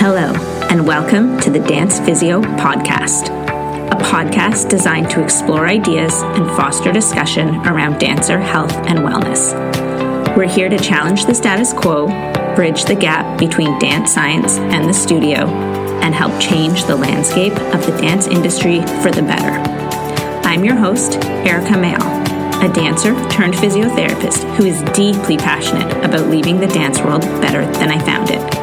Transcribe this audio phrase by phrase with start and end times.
[0.00, 0.32] Hello,
[0.70, 3.28] and welcome to the Dance Physio Podcast,
[3.90, 9.52] a podcast designed to explore ideas and foster discussion around dancer health and wellness.
[10.34, 12.06] We're here to challenge the status quo,
[12.56, 15.46] bridge the gap between dance science and the studio,
[16.00, 19.52] and help change the landscape of the dance industry for the better.
[20.48, 26.58] I'm your host, Erika Mayall, a dancer turned physiotherapist who is deeply passionate about leaving
[26.58, 28.59] the dance world better than I found it.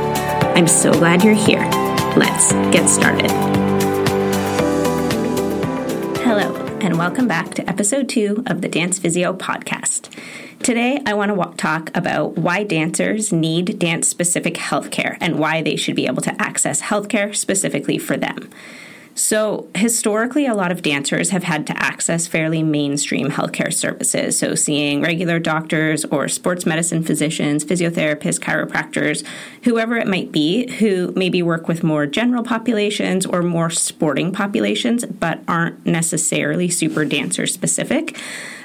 [0.57, 1.63] I'm so glad you're here.
[2.15, 3.29] Let's get started.
[6.23, 10.09] Hello, and welcome back to episode two of the Dance Physio podcast.
[10.63, 15.75] Today, I want to talk about why dancers need dance specific healthcare and why they
[15.75, 18.49] should be able to access healthcare specifically for them.
[19.17, 24.37] So, historically, a lot of dancers have had to access fairly mainstream healthcare services.
[24.37, 29.25] So, seeing regular doctors or sports medicine physicians, physiotherapists, chiropractors,
[29.63, 35.03] whoever it might be, who maybe work with more general populations or more sporting populations,
[35.03, 38.19] but aren't necessarily super dancer specific.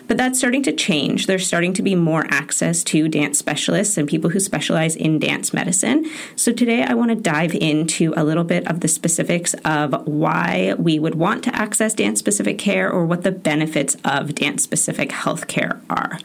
[0.09, 1.27] But that's starting to change.
[1.27, 5.55] There's starting to be more access to dance specialists and people who specialize in dance
[5.55, 6.07] medicine.
[6.37, 10.75] So today I want to dive into a little bit of the specifics of why
[10.79, 15.11] we would want to access dance specific care or what the benefits of dance specific
[15.11, 16.19] healthcare are.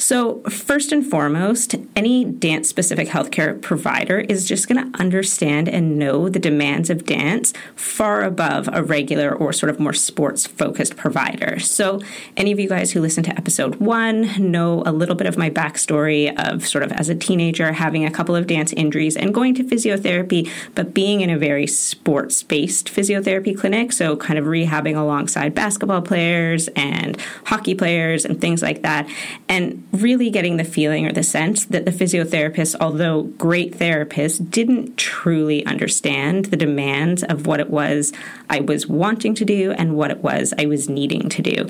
[0.00, 5.98] So, first and foremost, any dance specific healthcare provider is just going to understand and
[5.98, 10.96] know the demands of dance far above a regular or sort of more sports focused
[10.96, 11.58] provider.
[11.58, 12.00] So,
[12.34, 15.50] any of you guys who listen to episode one know a little bit of my
[15.50, 19.54] backstory of sort of as a teenager having a couple of dance injuries and going
[19.56, 23.92] to physiotherapy, but being in a very sports based physiotherapy clinic.
[23.92, 29.06] So, kind of rehabbing alongside basketball players and hockey players and things like that.
[29.46, 34.96] And really getting the feeling or the sense that the physiotherapist, although great therapist, didn't
[34.96, 38.12] truly understand the demands of what it was
[38.48, 41.68] I was wanting to do and what it was I was needing to do.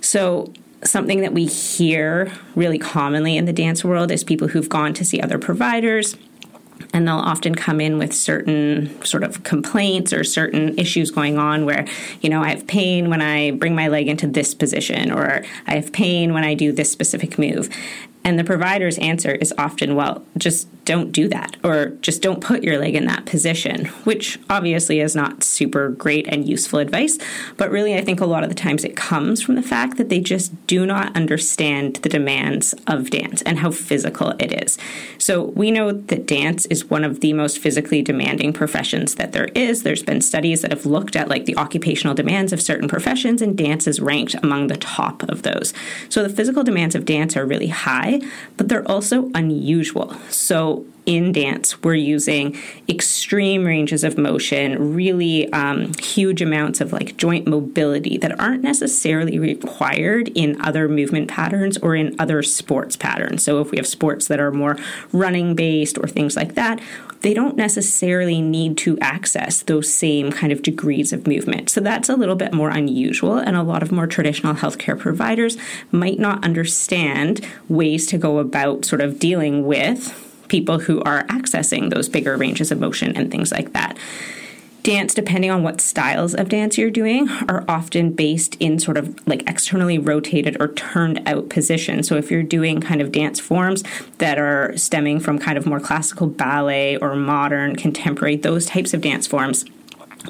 [0.00, 0.52] So,
[0.84, 5.04] something that we hear really commonly in the dance world is people who've gone to
[5.04, 6.16] see other providers
[6.92, 11.64] and they'll often come in with certain sort of complaints or certain issues going on
[11.64, 11.86] where
[12.20, 15.74] you know i have pain when i bring my leg into this position or i
[15.74, 17.68] have pain when i do this specific move
[18.24, 22.64] and the provider's answer is often, well, just don't do that, or just don't put
[22.64, 27.18] your leg in that position, which obviously is not super great and useful advice.
[27.56, 30.08] But really, I think a lot of the times it comes from the fact that
[30.08, 34.76] they just do not understand the demands of dance and how physical it is.
[35.18, 39.48] So we know that dance is one of the most physically demanding professions that there
[39.54, 39.82] is.
[39.82, 43.56] There's been studies that have looked at like the occupational demands of certain professions, and
[43.56, 45.72] dance is ranked among the top of those.
[46.08, 48.11] So the physical demands of dance are really high
[48.56, 50.14] but they're also unusual.
[50.30, 52.56] So in dance, we're using
[52.88, 59.38] extreme ranges of motion, really um, huge amounts of like joint mobility that aren't necessarily
[59.38, 63.42] required in other movement patterns or in other sports patterns.
[63.42, 64.76] So, if we have sports that are more
[65.12, 66.80] running based or things like that,
[67.22, 71.68] they don't necessarily need to access those same kind of degrees of movement.
[71.68, 75.56] So, that's a little bit more unusual, and a lot of more traditional healthcare providers
[75.90, 81.88] might not understand ways to go about sort of dealing with people who are accessing
[81.88, 83.96] those bigger ranges of motion and things like that.
[84.82, 89.26] Dance, depending on what styles of dance you're doing, are often based in sort of
[89.26, 92.06] like externally rotated or turned out positions.
[92.06, 93.82] So, if you're doing kind of dance forms
[94.18, 99.00] that are stemming from kind of more classical ballet or modern, contemporary, those types of
[99.00, 99.64] dance forms,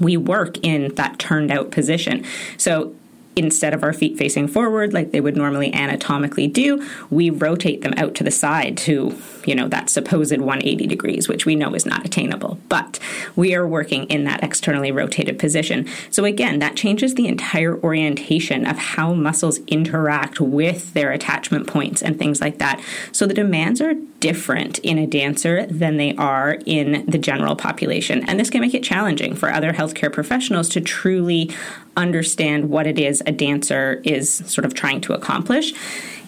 [0.01, 2.25] we work in that turned out position.
[2.59, 2.95] So
[3.37, 7.95] instead of our feet facing forward like they would normally anatomically do, we rotate them
[7.97, 11.87] out to the side to, you know, that supposed 180 degrees, which we know is
[11.87, 12.59] not attainable.
[12.69, 12.99] But
[13.37, 15.89] we are working in that externally rotated position.
[16.11, 22.03] So again, that changes the entire orientation of how muscles interact with their attachment points
[22.03, 22.83] and things like that.
[23.13, 28.29] So the demands are different in a dancer than they are in the general population.
[28.29, 31.51] And this can make it challenging for other healthcare professionals to truly
[31.97, 35.73] understand what it is a dancer is sort of trying to accomplish.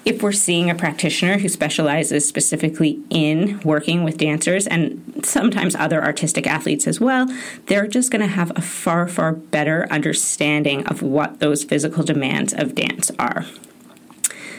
[0.04, 6.04] If we're seeing a practitioner who specializes specifically in working with dancers and sometimes other
[6.04, 7.26] artistic athletes as well,
[7.66, 12.52] they're just going to have a far, far better understanding of what those physical demands
[12.52, 13.46] of dance are.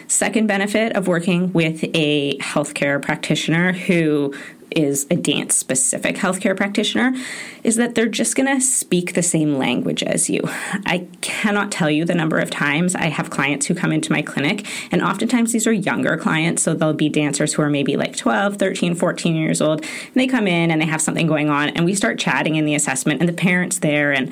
[0.07, 4.33] Second benefit of working with a healthcare practitioner who
[4.71, 7.13] is a dance specific healthcare practitioner
[7.63, 10.41] is that they're just going to speak the same language as you.
[10.85, 14.21] I cannot tell you the number of times I have clients who come into my
[14.21, 18.15] clinic, and oftentimes these are younger clients, so they'll be dancers who are maybe like
[18.15, 21.69] 12, 13, 14 years old, and they come in and they have something going on,
[21.69, 24.31] and we start chatting in the assessment, and the parent's there, and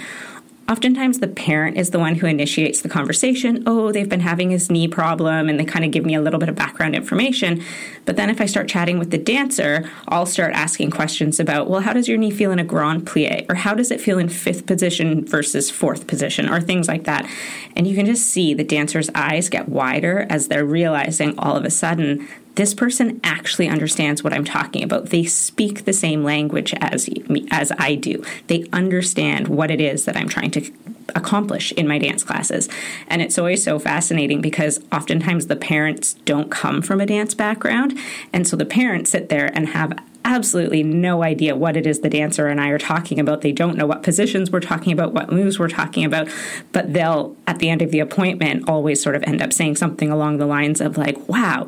[0.69, 3.63] Oftentimes, the parent is the one who initiates the conversation.
[3.67, 6.39] Oh, they've been having this knee problem, and they kind of give me a little
[6.39, 7.61] bit of background information.
[8.05, 11.81] But then, if I start chatting with the dancer, I'll start asking questions about, well,
[11.81, 13.45] how does your knee feel in a grand plie?
[13.49, 16.49] Or how does it feel in fifth position versus fourth position?
[16.49, 17.29] Or things like that.
[17.75, 21.65] And you can just see the dancer's eyes get wider as they're realizing all of
[21.65, 22.25] a sudden
[22.55, 25.07] this person actually understands what I'm talking about.
[25.07, 28.23] They speak the same language as me, as I do.
[28.47, 30.71] They understand what it is that I'm trying to
[31.15, 32.69] accomplish in my dance classes.
[33.07, 37.97] And it's always so fascinating because oftentimes the parents don't come from a dance background,
[38.31, 42.09] and so the parents sit there and have absolutely no idea what it is the
[42.09, 43.41] dancer and I are talking about.
[43.41, 46.29] They don't know what positions we're talking about, what moves we're talking about,
[46.71, 50.09] but they'll, at the end of the appointment, always sort of end up saying something
[50.09, 51.67] along the lines of, like, wow,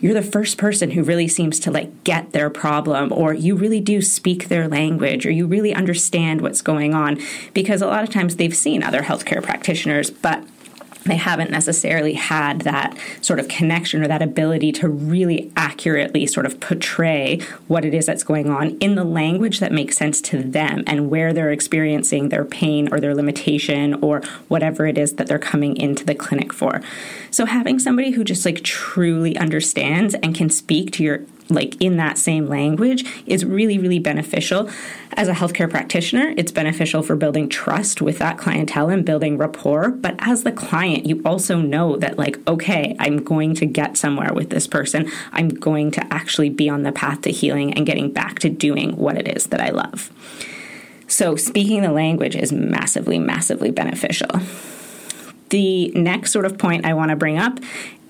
[0.00, 3.80] you're the first person who really seems to like get their problem or you really
[3.80, 7.20] do speak their language or you really understand what's going on
[7.54, 10.44] because a lot of times they've seen other healthcare practitioners but
[11.10, 16.46] they haven't necessarily had that sort of connection or that ability to really accurately sort
[16.46, 20.42] of portray what it is that's going on in the language that makes sense to
[20.42, 25.26] them and where they're experiencing their pain or their limitation or whatever it is that
[25.26, 26.80] they're coming into the clinic for.
[27.30, 31.96] So having somebody who just like truly understands and can speak to your like in
[31.96, 34.70] that same language is really, really beneficial.
[35.14, 39.90] As a healthcare practitioner, it's beneficial for building trust with that clientele and building rapport.
[39.90, 44.32] But as the client, you also know that, like, okay, I'm going to get somewhere
[44.32, 45.10] with this person.
[45.32, 48.96] I'm going to actually be on the path to healing and getting back to doing
[48.96, 50.10] what it is that I love.
[51.08, 54.28] So, speaking the language is massively, massively beneficial.
[55.48, 57.58] The next sort of point I want to bring up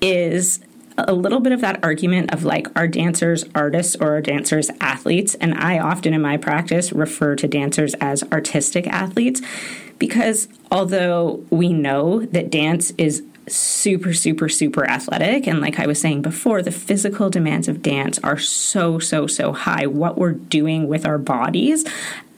[0.03, 0.61] is
[1.09, 5.35] a little bit of that argument of like are dancers artists or are dancers athletes?
[5.37, 9.41] And i often in my practice refer to dancers as artistic athletes
[9.99, 16.01] because although we know that dance is super super super athletic and like i was
[16.01, 19.87] saying before the physical demands of dance are so so so high.
[19.87, 21.85] What we're doing with our bodies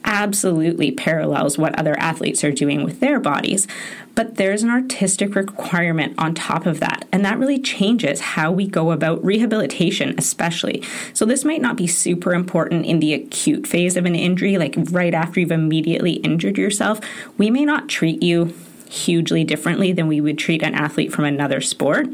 [0.05, 3.67] absolutely parallels what other athletes are doing with their bodies.
[4.15, 8.67] But there's an artistic requirement on top of that, and that really changes how we
[8.67, 10.83] go about rehabilitation, especially.
[11.13, 14.75] So, this might not be super important in the acute phase of an injury, like
[14.77, 16.99] right after you've immediately injured yourself.
[17.39, 18.53] We may not treat you
[18.87, 22.07] hugely differently than we would treat an athlete from another sport.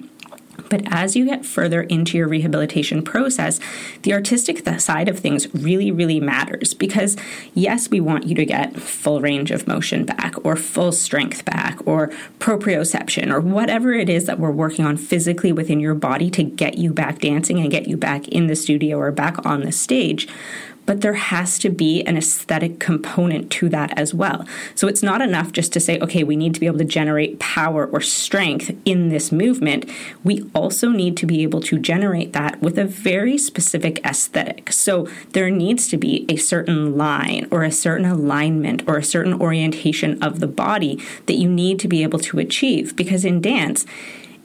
[0.70, 3.60] But as you get further into your rehabilitation process,
[4.04, 7.18] the artistic side of things really, really matters because,
[7.54, 11.80] yes, we want you to get full range of motion back, or full strength back,
[11.86, 16.44] or proprioception, or whatever it is that we're working on physically within your body to
[16.44, 19.72] get you back dancing and get you back in the studio or back on the
[19.72, 20.28] stage
[20.90, 24.44] but there has to be an aesthetic component to that as well.
[24.74, 27.38] So it's not enough just to say, okay, we need to be able to generate
[27.38, 29.88] power or strength in this movement.
[30.24, 34.72] We also need to be able to generate that with a very specific aesthetic.
[34.72, 39.40] So there needs to be a certain line or a certain alignment or a certain
[39.40, 43.86] orientation of the body that you need to be able to achieve because in dance,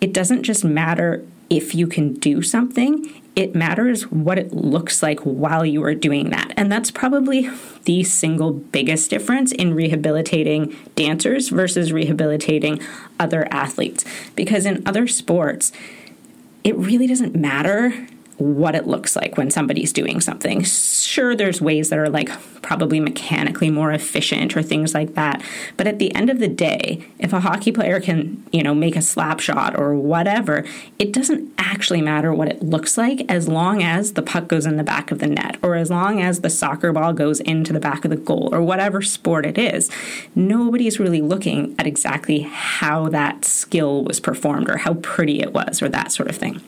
[0.02, 5.20] it doesn't just matter if you can do something, it matters what it looks like
[5.20, 6.52] while you are doing that.
[6.56, 7.50] And that's probably
[7.84, 12.80] the single biggest difference in rehabilitating dancers versus rehabilitating
[13.18, 14.04] other athletes.
[14.36, 15.72] Because in other sports,
[16.62, 18.06] it really doesn't matter
[18.38, 20.64] what it looks like when somebody's doing something.
[20.64, 22.30] Sure, there's ways that are like
[22.62, 25.42] probably mechanically more efficient or things like that.
[25.76, 28.96] But at the end of the day, if a hockey player can, you know, make
[28.96, 30.64] a slap shot or whatever,
[30.98, 34.78] it doesn't actually matter what it looks like as long as the puck goes in
[34.78, 37.80] the back of the net or as long as the soccer ball goes into the
[37.80, 39.90] back of the goal or whatever sport it is.
[40.34, 45.82] Nobody's really looking at exactly how that skill was performed or how pretty it was
[45.82, 46.60] or that sort of thing.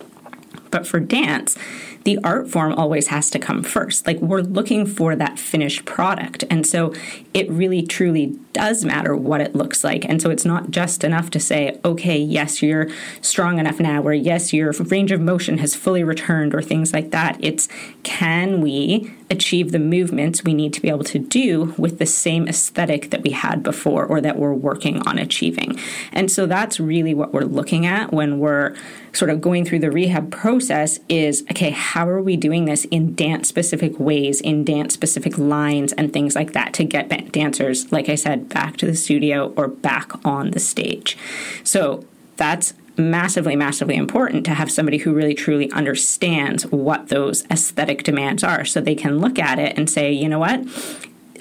[0.71, 1.57] But for dance,
[2.05, 4.07] the art form always has to come first.
[4.07, 6.45] Like we're looking for that finished product.
[6.49, 6.95] And so
[7.35, 10.05] it really truly does matter what it looks like.
[10.05, 12.89] And so it's not just enough to say, okay, yes, you're
[13.21, 17.11] strong enough now, or yes, your range of motion has fully returned, or things like
[17.11, 17.39] that.
[17.41, 17.69] It's
[18.05, 22.47] can we achieve the movements we need to be able to do with the same
[22.49, 25.79] aesthetic that we had before or that we're working on achieving.
[26.13, 28.77] And so that's really what we're looking at when we're
[29.13, 33.15] sort of going through the rehab process is okay, how are we doing this in
[33.15, 38.09] dance specific ways, in dance specific lines and things like that to get dancers, like
[38.09, 41.17] I said, back to the studio or back on the stage.
[41.65, 42.05] So
[42.37, 48.43] that's massively, massively important to have somebody who really truly understands what those aesthetic demands
[48.43, 50.65] are so they can look at it and say, you know what?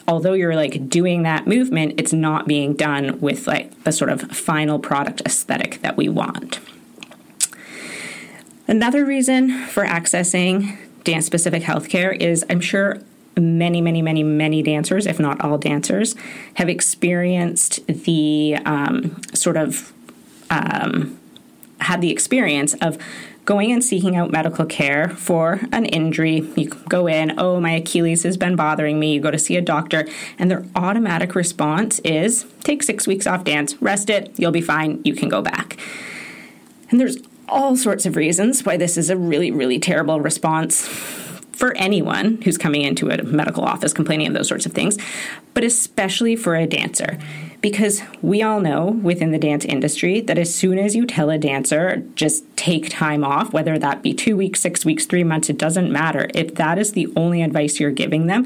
[0.08, 4.22] Although you're like doing that movement, it's not being done with like the sort of
[4.22, 6.60] final product aesthetic that we want.
[8.68, 13.00] Another reason for accessing dance specific healthcare is I'm sure
[13.38, 16.16] many, many, many, many dancers, if not all dancers,
[16.56, 19.94] have experienced the um, sort of
[20.50, 21.20] um,
[21.80, 22.98] had the experience of
[23.46, 26.48] going and seeking out medical care for an injury.
[26.56, 29.14] You go in, oh, my Achilles has been bothering me.
[29.14, 30.08] You go to see a doctor,
[30.40, 35.00] and their automatic response is take six weeks off dance, rest it, you'll be fine,
[35.04, 35.78] you can go back.
[36.90, 37.18] And there's
[37.48, 40.88] all sorts of reasons why this is a really, really terrible response
[41.52, 44.98] for anyone who's coming into a medical office complaining of those sorts of things,
[45.54, 47.18] but especially for a dancer.
[47.62, 51.38] Because we all know within the dance industry that as soon as you tell a
[51.38, 55.58] dancer, just take time off, whether that be two weeks, six weeks, three months, it
[55.58, 56.30] doesn't matter.
[56.34, 58.46] If that is the only advice you're giving them,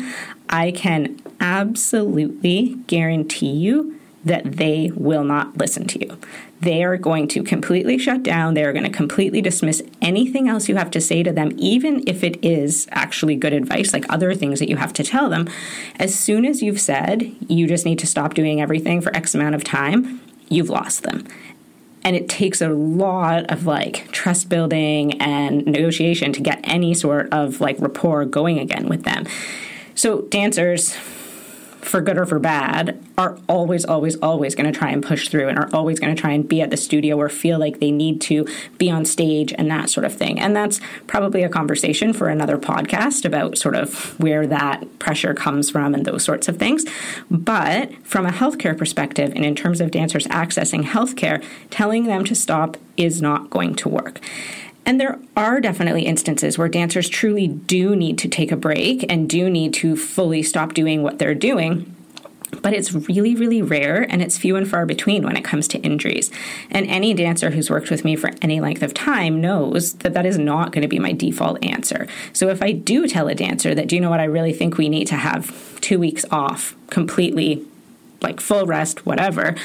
[0.49, 6.17] I can absolutely guarantee you that they will not listen to you
[6.61, 8.53] they are going to completely shut down.
[8.53, 12.03] They are going to completely dismiss anything else you have to say to them, even
[12.05, 15.47] if it is actually good advice, like other things that you have to tell them.
[15.97, 19.55] As soon as you've said you just need to stop doing everything for X amount
[19.55, 21.25] of time, you've lost them.
[22.03, 27.31] And it takes a lot of like trust building and negotiation to get any sort
[27.31, 29.25] of like rapport going again with them.
[29.95, 30.95] So, dancers,
[31.81, 35.47] for good or for bad, are always, always, always going to try and push through
[35.47, 37.91] and are always going to try and be at the studio or feel like they
[37.91, 40.39] need to be on stage and that sort of thing.
[40.39, 45.69] And that's probably a conversation for another podcast about sort of where that pressure comes
[45.69, 46.85] from and those sorts of things.
[47.29, 52.35] But from a healthcare perspective, and in terms of dancers accessing healthcare, telling them to
[52.35, 54.19] stop is not going to work.
[54.89, 59.29] And there are definitely instances where dancers truly do need to take a break and
[59.29, 61.95] do need to fully stop doing what they're doing.
[62.63, 65.77] But it's really, really rare and it's few and far between when it comes to
[65.81, 66.31] injuries.
[66.71, 70.25] And any dancer who's worked with me for any length of time knows that that
[70.25, 72.07] is not going to be my default answer.
[72.33, 74.79] So if I do tell a dancer that, do you know what, I really think
[74.79, 77.63] we need to have two weeks off completely
[78.23, 79.55] like full rest, whatever,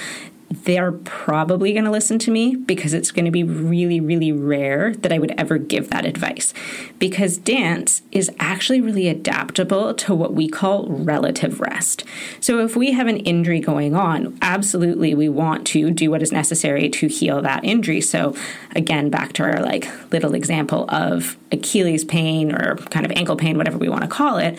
[0.63, 4.95] they're probably going to listen to me because it's going to be really, really rare
[4.95, 6.55] that I would ever give that advice.
[6.99, 12.05] Because dance is actually really adaptable to what we call relative rest.
[12.41, 16.33] So if we have an injury going on, absolutely we want to do what is
[16.33, 18.01] necessary to heal that injury.
[18.01, 18.37] So
[18.75, 23.57] again, back to our like little example of Achilles pain or kind of ankle pain,
[23.57, 24.59] whatever we want to call it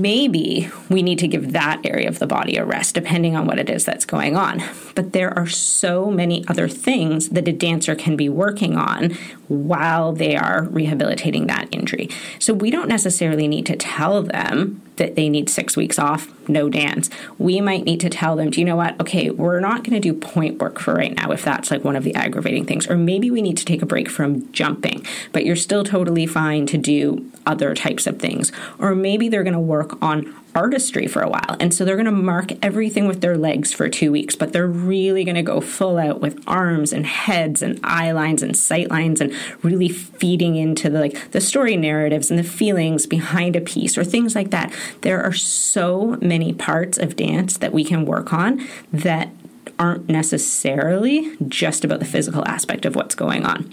[0.00, 3.58] maybe we need to give that area of the body a rest, depending on what
[3.58, 4.62] it is that's going on.
[4.94, 9.10] But there are so many other things that a dancer can be working on
[9.48, 12.08] while they are rehabilitating that injury.
[12.38, 16.68] So we don't necessarily need to tell them that they need six weeks off, no
[16.68, 17.10] dance.
[17.38, 19.00] We might need to tell them, do you know what?
[19.00, 21.96] Okay, we're not going to do pointe work for right now if that's like one
[21.96, 22.88] of the aggravating things.
[22.88, 26.66] Or maybe we need to take a break from jumping, but you're still totally fine
[26.66, 28.52] to do other types of things.
[28.78, 31.56] Or maybe they're going to work on artistry for a while.
[31.60, 34.66] And so they're going to mark everything with their legs for two weeks, but they're
[34.66, 38.90] really going to go full out with arms and heads and eye lines and sight
[38.90, 43.60] lines and really feeding into the like the story narratives and the feelings behind a
[43.60, 44.72] piece or things like that.
[45.02, 49.30] There are so many parts of dance that we can work on that
[49.78, 53.72] aren't necessarily just about the physical aspect of what's going on.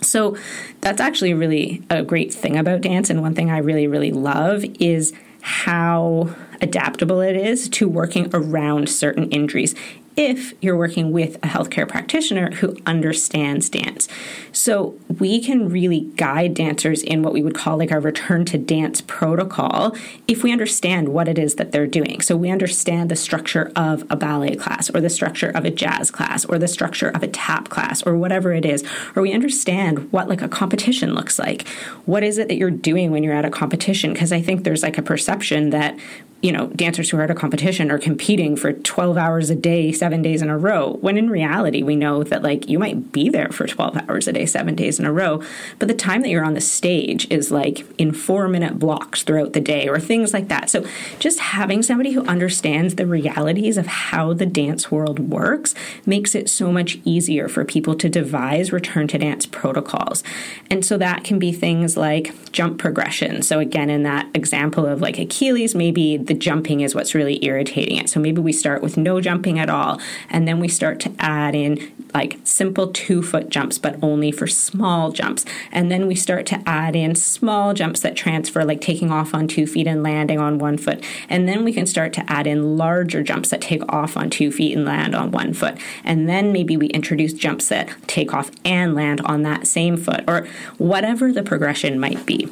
[0.00, 0.36] So
[0.80, 3.10] that's actually really a great thing about dance.
[3.10, 8.88] And one thing I really, really love is how adaptable it is to working around
[8.88, 9.74] certain injuries
[10.16, 14.08] if you're working with a healthcare practitioner who understands dance.
[14.52, 18.58] So we can really guide dancers in what we would call like our return to
[18.58, 19.96] dance protocol
[20.28, 22.20] if we understand what it is that they're doing.
[22.20, 26.10] So we understand the structure of a ballet class or the structure of a jazz
[26.10, 28.84] class or the structure of a tap class or whatever it is,
[29.16, 31.66] or we understand what like a competition looks like.
[32.04, 34.12] What is it that you're doing when you're at a competition?
[34.12, 35.98] Because I think there's like a perception that
[36.42, 39.92] you know, dancers who are at a competition are competing for 12 hours a day,
[39.92, 43.28] seven days in a row, when in reality, we know that like you might be
[43.28, 45.40] there for 12 hours a day, seven days in a row,
[45.78, 49.52] but the time that you're on the stage is like in four minute blocks throughout
[49.52, 50.68] the day or things like that.
[50.68, 50.84] So
[51.20, 56.48] just having somebody who understands the realities of how the dance world works makes it
[56.48, 60.24] so much easier for people to devise return to dance protocols.
[60.68, 63.42] And so that can be things like jump progression.
[63.42, 67.98] So again, in that example of like Achilles, maybe the jumping is what's really irritating
[67.98, 68.08] it.
[68.08, 71.54] So maybe we start with no jumping at all, and then we start to add
[71.54, 75.44] in like simple two foot jumps, but only for small jumps.
[75.70, 79.46] And then we start to add in small jumps that transfer, like taking off on
[79.46, 81.04] two feet and landing on one foot.
[81.28, 84.50] And then we can start to add in larger jumps that take off on two
[84.50, 85.76] feet and land on one foot.
[86.02, 90.24] And then maybe we introduce jumps that take off and land on that same foot,
[90.26, 90.46] or
[90.78, 92.48] whatever the progression might be.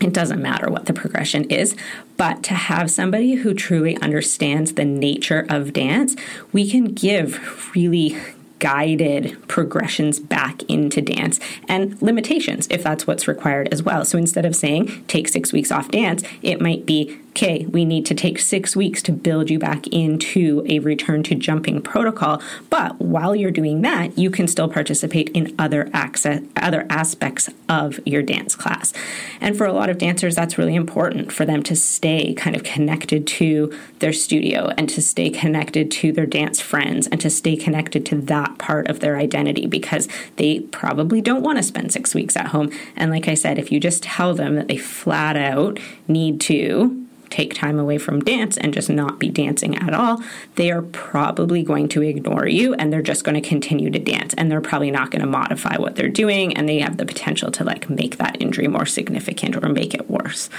[0.00, 1.76] It doesn't matter what the progression is,
[2.16, 6.16] but to have somebody who truly understands the nature of dance,
[6.52, 8.16] we can give really
[8.62, 14.04] guided progressions back into dance and limitations if that's what's required as well.
[14.04, 18.04] So instead of saying take six weeks off dance, it might be okay, we need
[18.04, 22.42] to take six weeks to build you back into a return to jumping protocol.
[22.68, 27.98] But while you're doing that, you can still participate in other access, other aspects of
[28.04, 28.92] your dance class.
[29.40, 32.64] And for a lot of dancers, that's really important for them to stay kind of
[32.64, 37.56] connected to their studio and to stay connected to their dance friends and to stay
[37.56, 42.14] connected to that part of their identity because they probably don't want to spend six
[42.14, 42.70] weeks at home.
[42.94, 47.01] And like I said, if you just tell them that they flat out need to
[47.32, 50.22] take time away from dance and just not be dancing at all,
[50.56, 54.34] they are probably going to ignore you and they're just going to continue to dance
[54.34, 57.50] and they're probably not going to modify what they're doing and they have the potential
[57.50, 60.50] to like make that injury more significant or make it worse.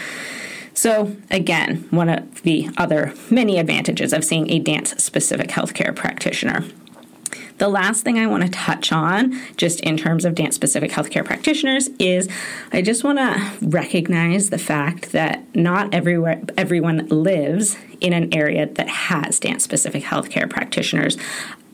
[0.74, 6.66] So, again, one of the other many advantages of seeing a dance specific healthcare practitioner.
[7.58, 11.24] The last thing I want to touch on, just in terms of dance specific healthcare
[11.24, 12.30] practitioners, is
[12.72, 18.66] I just want to recognize the fact that not everywhere everyone lives in an area
[18.66, 21.18] that has dance specific healthcare practitioners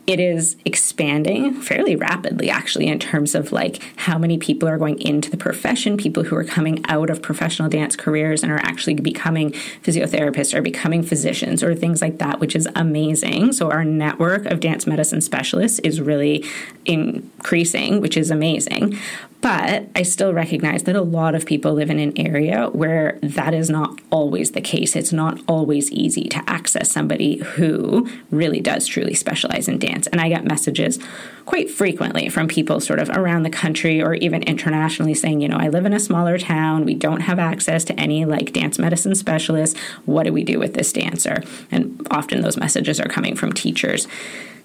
[0.06, 5.00] it is expanding fairly rapidly actually in terms of like how many people are going
[5.00, 5.96] into the profession.
[5.96, 9.52] People who are coming out of professional dance careers and are actually becoming
[9.82, 13.52] physiotherapists or becoming physicians or things like that which is amazing.
[13.52, 16.44] So our network of dance medicine specialists is really
[16.84, 18.98] increasing which is amazing
[19.40, 23.54] but I still recognize that a lot of people live in an area where that
[23.54, 24.94] is not always the case.
[24.94, 30.06] It's not always easy to access somebody who really does truly specialize in dance.
[30.08, 30.98] And I get messages
[31.46, 35.58] quite frequently from people sort of around the country or even internationally saying, you know,
[35.58, 36.84] I live in a smaller town.
[36.84, 39.78] We don't have access to any like dance medicine specialists.
[40.04, 41.42] What do we do with this dancer?
[41.70, 44.06] And often those messages are coming from teachers.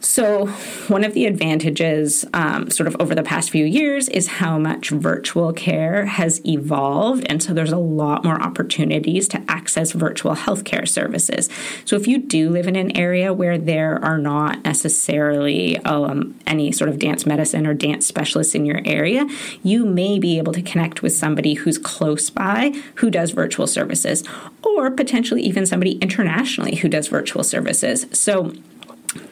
[0.05, 0.45] So,
[0.87, 4.89] one of the advantages, um, sort of over the past few years, is how much
[4.91, 7.25] virtual care has evolved.
[7.27, 11.49] And so, there's a lot more opportunities to access virtual healthcare services.
[11.85, 16.71] So, if you do live in an area where there are not necessarily um, any
[16.71, 19.27] sort of dance medicine or dance specialists in your area,
[19.63, 24.23] you may be able to connect with somebody who's close by who does virtual services,
[24.61, 28.05] or potentially even somebody internationally who does virtual services.
[28.11, 28.53] So,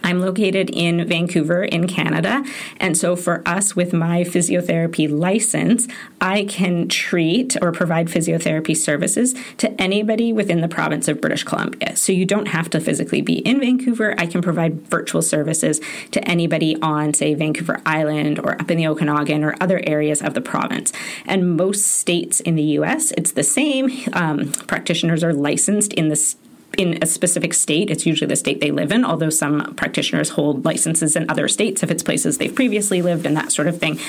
[0.04, 2.44] I'm located in Vancouver, in Canada.
[2.78, 5.88] And so, for us, with my physiotherapy license,
[6.20, 11.96] I can treat or provide physiotherapy services to anybody within the province of British Columbia.
[11.96, 14.14] So, you don't have to physically be in Vancouver.
[14.18, 15.80] I can provide virtual services
[16.12, 20.34] to anybody on, say, Vancouver Island or up in the Okanagan or other areas of
[20.34, 20.92] the province.
[21.26, 23.90] And most states in the US, it's the same.
[24.14, 26.36] Um, practitioners are licensed in the
[26.78, 27.90] in a specific state.
[27.90, 31.84] It's usually the state they live in, although some practitioners hold licenses in other states
[31.84, 34.00] if it's places they've previously lived and that sort of thing.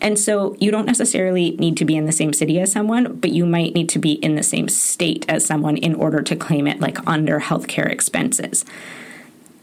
[0.00, 3.30] And so you don't necessarily need to be in the same city as someone, but
[3.30, 6.66] you might need to be in the same state as someone in order to claim
[6.66, 8.64] it like under healthcare expenses.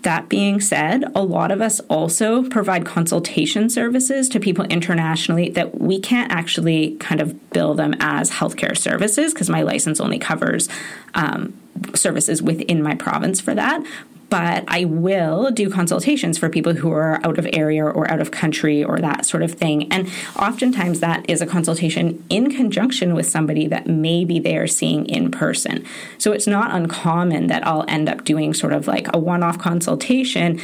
[0.04, 5.82] That being said, a lot of us also provide consultation services to people internationally that
[5.82, 10.70] we can't actually kind of bill them as healthcare services because my license only covers
[11.16, 11.54] um,
[11.96, 13.84] services within my province for that
[14.30, 18.32] but I will do consultations for people who are out of area or out of
[18.32, 19.92] country or that sort of thing.
[19.92, 25.06] And oftentimes that is a consultation in conjunction with somebody that maybe they are seeing
[25.06, 25.86] in person.
[26.18, 29.60] So it's not uncommon that I'll end up doing sort of like a one off
[29.60, 30.60] consultation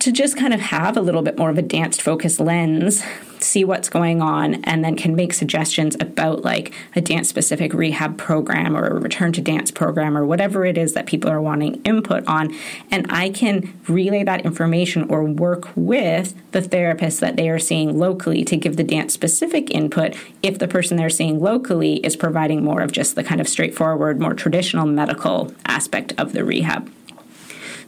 [0.00, 3.02] to just kind of have a little bit more of a dance focused lens
[3.42, 8.18] see what's going on, and then can make suggestions about like a dance specific rehab
[8.18, 11.80] program or a return to dance program or whatever it is that people are wanting
[11.82, 12.54] input on.
[12.90, 17.98] And I can relay that information or work with the therapist that they are seeing
[17.98, 22.64] locally to give the dance specific input if the person they're seeing locally is providing
[22.64, 26.90] more of just the kind of straightforward, more traditional medical aspect of the rehab.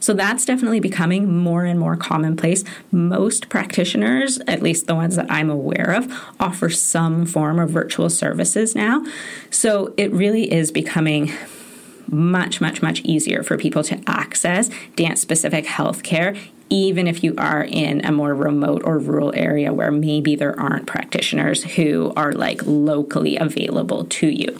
[0.01, 2.65] So that's definitely becoming more and more commonplace.
[2.91, 8.09] Most practitioners, at least the ones that I'm aware of, offer some form of virtual
[8.09, 9.05] services now.
[9.51, 11.31] So it really is becoming
[12.07, 16.37] much, much, much easier for people to access dance specific healthcare,
[16.69, 20.87] even if you are in a more remote or rural area where maybe there aren't
[20.87, 24.59] practitioners who are like locally available to you.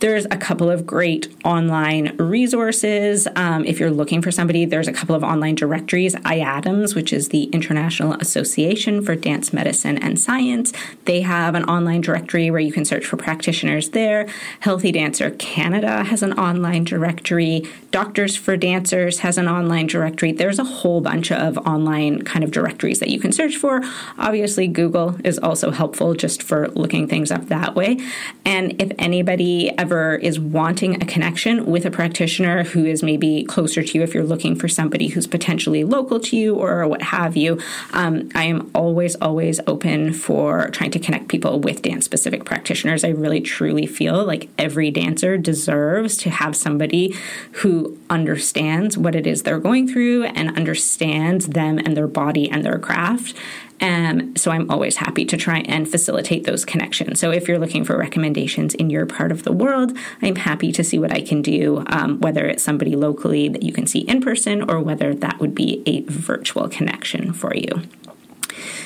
[0.00, 3.26] There's a couple of great online resources.
[3.34, 6.14] Um, if you're looking for somebody, there's a couple of online directories.
[6.14, 10.72] IADMS, which is the International Association for Dance Medicine and Science,
[11.06, 14.28] they have an online directory where you can search for practitioners there.
[14.60, 17.66] Healthy Dancer Canada has an online directory.
[17.90, 20.30] Doctors for Dancers has an online directory.
[20.30, 23.82] There's a whole bunch of online kind of directories that you can search for.
[24.16, 27.98] Obviously, Google is also helpful just for looking things up that way.
[28.44, 33.98] And if anybody is wanting a connection with a practitioner who is maybe closer to
[33.98, 37.60] you, if you're looking for somebody who's potentially local to you or what have you,
[37.92, 43.04] um, I am always, always open for trying to connect people with dance specific practitioners.
[43.04, 47.14] I really truly feel like every dancer deserves to have somebody
[47.52, 52.64] who understands what it is they're going through and understands them and their body and
[52.64, 53.34] their craft
[53.80, 57.20] um, so I'm always happy to try and facilitate those connections.
[57.20, 60.84] So if you're looking for recommendations in your part of the world, I'm happy to
[60.84, 64.20] see what I can do, um, whether it's somebody locally that you can see in
[64.20, 67.82] person or whether that would be a virtual connection for you.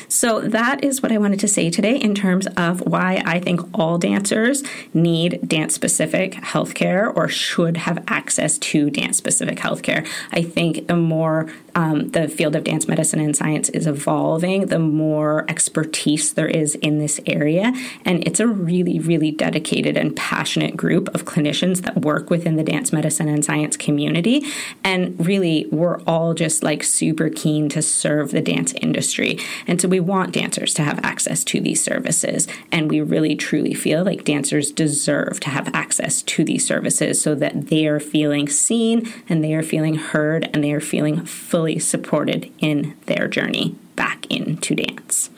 [0.08, 3.60] So, that is what I wanted to say today in terms of why I think
[3.72, 10.06] all dancers need dance specific healthcare or should have access to dance specific healthcare.
[10.30, 14.78] I think the more um, the field of dance medicine and science is evolving, the
[14.78, 17.72] more expertise there is in this area.
[18.04, 22.62] And it's a really, really dedicated and passionate group of clinicians that work within the
[22.62, 24.44] dance medicine and science community.
[24.84, 29.38] And really, we're all just like super keen to serve the dance industry.
[29.66, 32.46] And so we want dancers to have access to these services.
[32.70, 37.34] And we really truly feel like dancers deserve to have access to these services so
[37.36, 41.61] that they are feeling seen and they are feeling heard and they are feeling fully
[41.78, 45.30] supported in their journey back into dance.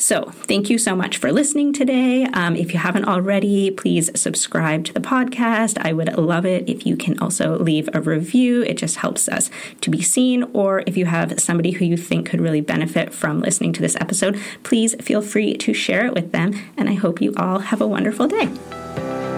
[0.00, 2.24] So, thank you so much for listening today.
[2.24, 5.76] Um, if you haven't already, please subscribe to the podcast.
[5.78, 8.62] I would love it if you can also leave a review.
[8.62, 9.50] It just helps us
[9.82, 10.44] to be seen.
[10.54, 13.96] Or if you have somebody who you think could really benefit from listening to this
[13.96, 16.58] episode, please feel free to share it with them.
[16.78, 19.29] And I hope you all have a wonderful day.